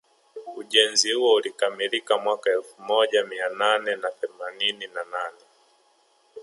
Ujenzi 0.55 1.11
huo 1.13 1.33
ulikamilika 1.33 2.17
mwaka 2.17 2.49
elfu 2.51 2.81
moja 2.81 3.23
mia 3.25 3.49
nane 3.49 3.95
na 3.95 4.11
themanini 4.11 4.87
na 4.87 5.03
nane 5.03 5.39